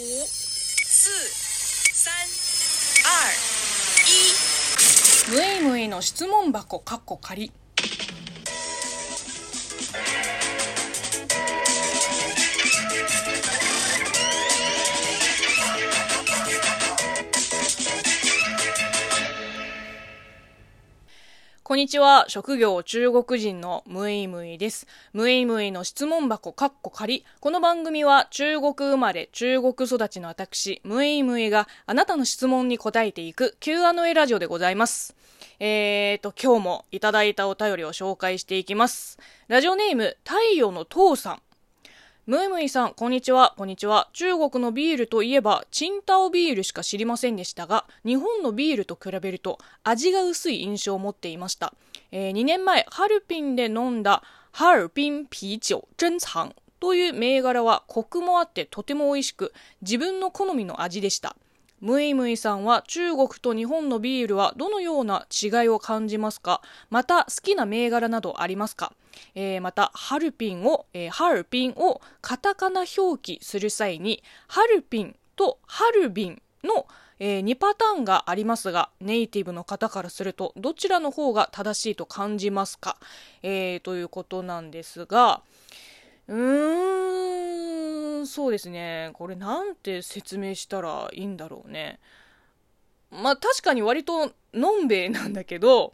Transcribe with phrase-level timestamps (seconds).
[0.00, 1.10] 五、四、
[1.92, 2.10] 三、
[3.04, 3.28] 二、
[4.06, 5.30] 一。
[5.30, 7.52] ムイムイの質問箱かっこ仮
[21.70, 22.24] こんにちは。
[22.26, 24.88] 職業中国人のムイムイです。
[25.12, 27.24] ムイムイの質問箱カッコ仮。
[27.38, 35.14] この番組は中国生まれ、中国育ちの私、ムイムイがあなたの質問に答えていく Q&A ラジオでございます。
[35.60, 39.20] えーと、今日もいただいたお便りを紹介していきます。
[39.46, 41.42] ラジオネーム、太陽の父さん。
[42.26, 43.54] ムイムイさん、こんにちは。
[43.56, 44.10] こんにちは。
[44.12, 51.72] 中国のビールといえば、チンタオビールしか知りませんでしたが、日本のビールと比べると、味が薄い印象を持っていました。
[52.12, 61.36] えー2年前、ハルピンで飲んだ、ハルピン啤酒珍藏という銘柄は、コクもあってとても美味しく、自分の好みの味でした。
[61.80, 66.60] ムイムイさんは中国と日本のビールはどのような違いを感じますか？
[66.90, 68.92] また好きな銘柄などありますか、
[69.34, 76.86] えーまたハルピンを、えーハルピンをカタカナ表記する際にハルピンとハルビンの、
[77.18, 82.96] え2パターンがありますがネイティブの方からするとどちらの方が正しいと感じますか、
[83.42, 85.42] えーということなんですが
[86.28, 87.49] うーん、
[88.26, 89.10] そうですね。
[89.14, 91.98] これなんて説明したらいいんだろうね。
[93.10, 95.92] まあ確かに割とのんべえなんだけど、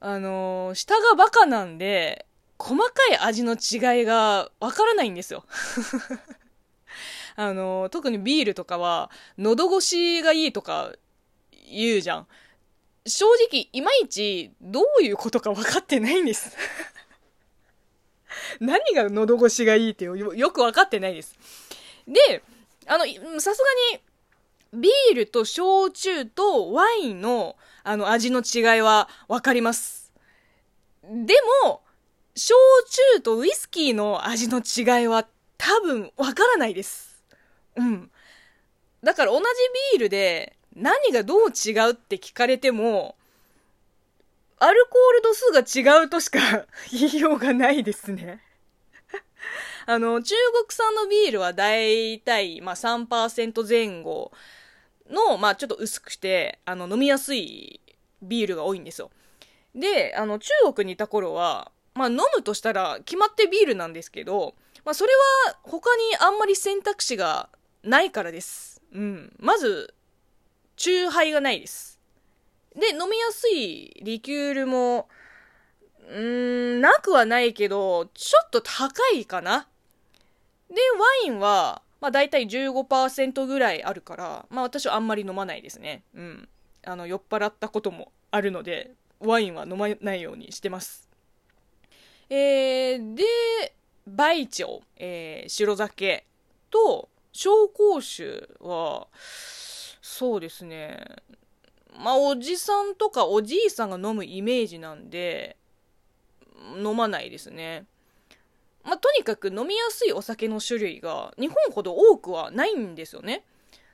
[0.00, 2.26] あのー下がバカなんで、
[2.58, 5.44] 細かい味の違いがわからないんですよ。
[7.36, 10.92] あのー特にビールとかは、喉越しがいいとか
[11.70, 12.26] 言うじゃん。
[13.06, 16.56] 正直、いまいちどういうことか分かってないんです。
[18.60, 21.36] 何が喉越しがいいってよよく分かってないです。
[22.06, 22.42] で、
[22.86, 23.04] あの、
[23.40, 24.00] さすがに、
[24.72, 30.12] ビールと焼酎とワインの、あの、味の違いは分かります。
[31.02, 31.82] でも、
[32.36, 32.54] 焼
[33.14, 35.26] 酎とウイスキーの味の違いは
[35.58, 37.22] 多分分からないです。
[37.76, 38.10] うん。
[39.02, 39.44] だから同じ
[39.92, 43.16] ビールで何がどう違うって聞かれても、
[44.58, 48.40] アルコール度数が違うとしか 言いようがないですね。
[49.86, 54.32] あの、中国産のビールはだいたい、まあ、3%前後
[55.08, 57.80] の、まあ、ちょっと薄くて、あの、飲みやすい
[58.22, 59.10] ビールが多いんですよ。
[59.74, 65.12] で、あの、中国にいた頃は、まあ、飲むとしたら決まってビールなんですけど、まあ、それ
[65.46, 67.48] は他にあんまり選択肢が
[67.82, 68.80] ないからです。
[68.92, 69.32] うん。
[69.38, 69.94] まず、
[70.76, 71.98] チューハイがないです。
[72.74, 75.08] で、飲みやすいリキュールも、
[76.10, 79.68] うーん、なくはないけど、ちょっと高いかな。
[80.68, 86.02] で、ワインは、まあ大体15%ぐらいあるから、まあ私はあんまり飲まないですね。
[86.14, 86.48] うん。
[86.84, 91.08] あの、酔っ払ったこともあるので、ワインは飲まないようにしてます。
[92.28, 93.24] えー、で、
[94.06, 96.26] 梅町、えー白酒
[96.70, 99.06] と紹興酒は、
[100.00, 101.04] そうですね。
[101.96, 105.56] まあ、おじさんとかおじいさんが飲むイメージなんで、
[106.82, 107.86] 飲まないですね。
[108.84, 113.44] まあ、とにかく飲みやすいお酒の種類が日本ほど多くはないんですよね。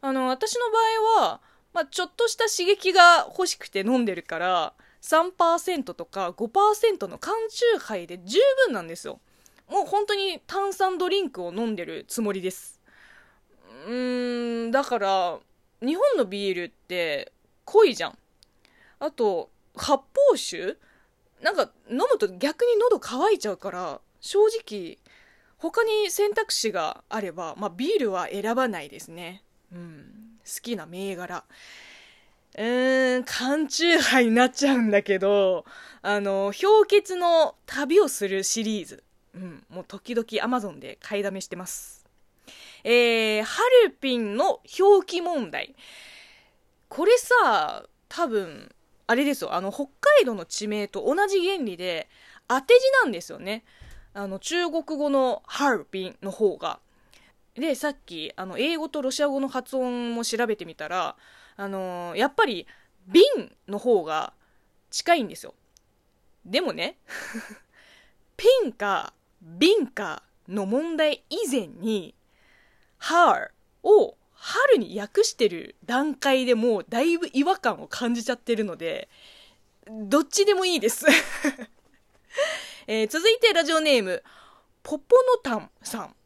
[0.00, 0.78] あの、私の場
[1.18, 1.40] 合は、
[1.72, 4.72] まあ、ちょっとした刺激が欲しくて飲んでるから、
[5.02, 9.20] 3%とか5%の缶チューハイで十分なんですよ。
[9.68, 12.80] もう本当に炭酸ドリンクを飲んでるつもりです。
[13.86, 15.38] うーん、だから、
[15.80, 17.32] 日本のビールって
[17.64, 18.18] 濃いじゃん。
[18.98, 20.76] あと、発泡酒
[21.42, 24.98] なんか飲むと逆に喉乾いちゃうから、正直、
[25.58, 29.42] 他に選択肢があれば、まあビールは選ばないですね。
[29.72, 30.20] うん。
[30.44, 31.44] 好きな銘柄。
[32.56, 35.64] うーん、缶チューハイになっちゃうんだけど、
[36.02, 39.04] あの、氷結の旅をするシリーズ。
[39.34, 42.04] うん、もう時々 Amazon で買いだめしてます。
[42.82, 45.74] えー、ハルピンの表記問題。
[46.88, 48.74] これさ、多分、
[49.10, 52.08] あれですよ、あの、北海道の地名と同じ原理で、
[52.46, 53.64] 当て字なんですよね。
[54.14, 56.78] あの、中国語のハルピンの方が。
[57.56, 61.16] で、さっき、あの、英語とロシア語の発音も調べてみたら、
[61.56, 62.68] あのーやっぱり、
[63.08, 63.24] 瓶
[63.66, 64.32] の方が
[64.92, 65.54] 近いんですよ。
[66.44, 66.96] でもね、
[68.38, 72.14] ピンか瓶かの問題以前に、
[72.98, 73.50] har
[73.82, 79.10] を春に訳してる段階でもうだいぶ違和感を感じちゃってるので、
[79.86, 81.04] どっちでもいいです。
[82.88, 84.22] えー続いてラジオネーム、
[84.82, 86.16] ポポノタンさん。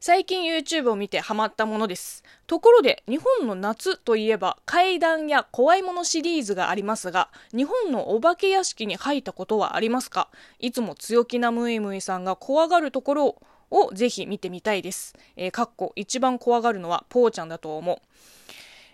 [0.00, 2.24] 最近 YouTube を見てハマったものです。
[2.48, 10.28] ところで、日本の夏といえば怪談や怖いものシリーズがありますが、日本のお化け屋敷に入ったことはありますか？
[10.58, 15.14] いつも強気なムイムイさんが怖がるところををぜひ見てみたいです。
[15.36, 17.96] えー、かっこ一番怖がるのはポーちゃんだと思う。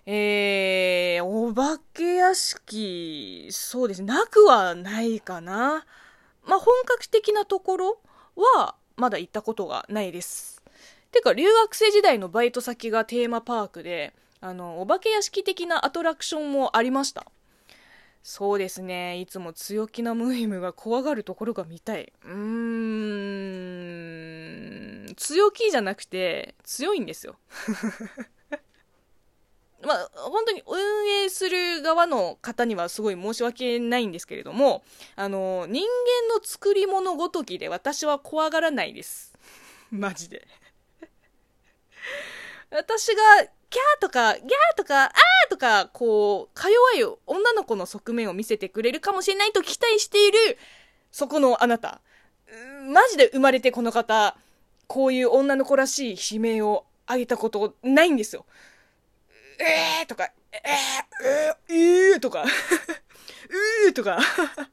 [0.07, 5.85] えー、お化け屋敷、そうですね、なくはないかな。
[6.45, 7.99] まあ、本格的なところ
[8.35, 10.63] は、まだ行ったことがないです。
[11.13, 17.27] てか、留学生時代のバイト先がテーマパークで、あの、お化け屋敷的なアトラクションもありました。
[18.23, 22.13] そうですね、いつも強気なムイムが怖がるところが見たい。
[22.25, 24.10] うーん、
[25.31, 27.37] 強気じゃなくて、強いんですよ。
[29.81, 34.83] まあ、本当に運営する側の方にはすごい申し訳ないんですけれども、
[35.15, 35.89] あの、人間
[36.35, 39.39] の作り物ごときで私は怖がらないです。
[39.93, 40.49] マジで。
[42.71, 43.23] 私が、
[43.71, 50.59] キャーとか、ギャーとか、あーとか、こう、か弱い女の子の側面を見せてくれるかもしれないと期待している、
[51.13, 52.01] そこのあなた。
[52.49, 54.37] うんマジで生まれてこの方、
[54.91, 58.45] こういう女の子らしい悲鳴を上げたことないんですよ。
[59.61, 62.43] えーとか、えー、えー、えーとか、
[63.87, 64.19] うーとか。
[64.19, 64.69] だか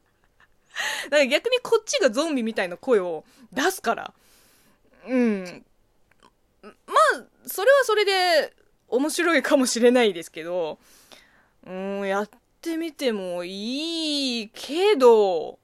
[1.10, 4.12] ら逆にこっちがゾンビみたいな声を出すから。
[5.06, 5.64] うん。
[6.62, 8.52] まあ、それはそれで
[8.88, 10.80] 面白いかもしれないですけど、
[11.64, 12.30] うん、やっ
[12.60, 15.60] てみてもいいけど、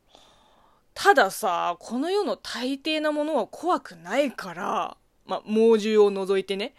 [0.94, 4.96] たださ、この世の大抵なものは怖くないから、
[5.26, 6.75] まあ、猛獣を除いてね。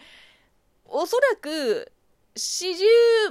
[0.86, 1.92] おそらく、
[2.36, 2.86] 始終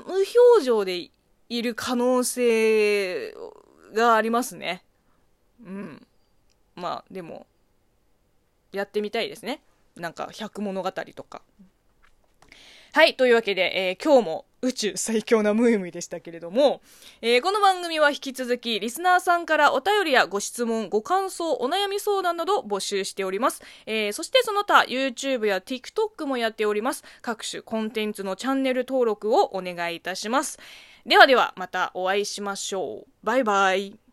[0.07, 1.11] 無表情で
[1.49, 3.35] いる可能性
[3.95, 4.85] がありますね。
[5.65, 6.07] うん。
[6.75, 7.47] まあ、でも、
[8.73, 9.63] やってみたいですね。
[9.97, 11.43] なんか、百物語とか。
[12.93, 16.81] はい、というわけで、えー今日も宇宙最強なムイムイでしたけれども、
[17.21, 23.63] えーこの番組は引き続き、リスナーさんからお便りやご質問、ご感想、お悩み相談など募集しております。
[23.87, 27.05] えーそしてその他、YouTube や TikTok もやっております。
[27.21, 30.59] 各種コンテンツのチャンネル登録をお願いいたします。
[31.05, 33.07] ではでは、またお会いしましょう。
[33.23, 34.04] バイバイ。